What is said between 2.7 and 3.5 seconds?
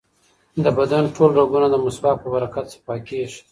صفا کېږي.